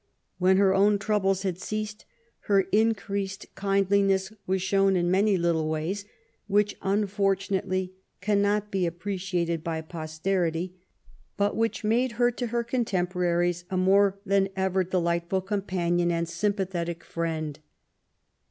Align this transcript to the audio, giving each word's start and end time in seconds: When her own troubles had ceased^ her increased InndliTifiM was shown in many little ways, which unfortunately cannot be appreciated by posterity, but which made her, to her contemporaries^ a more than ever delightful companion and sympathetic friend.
When 0.39 0.57
her 0.57 0.73
own 0.73 0.97
troubles 0.97 1.43
had 1.43 1.57
ceased^ 1.57 2.05
her 2.45 2.61
increased 2.71 3.45
InndliTifiM 3.53 4.35
was 4.47 4.59
shown 4.59 4.95
in 4.95 5.11
many 5.11 5.37
little 5.37 5.69
ways, 5.69 6.05
which 6.47 6.75
unfortunately 6.81 7.93
cannot 8.19 8.71
be 8.71 8.87
appreciated 8.87 9.63
by 9.63 9.81
posterity, 9.81 10.73
but 11.37 11.55
which 11.55 11.83
made 11.83 12.13
her, 12.13 12.31
to 12.31 12.47
her 12.47 12.63
contemporaries^ 12.63 13.65
a 13.69 13.77
more 13.77 14.17
than 14.25 14.49
ever 14.55 14.83
delightful 14.83 15.39
companion 15.41 16.09
and 16.09 16.27
sympathetic 16.27 17.03
friend. 17.03 17.59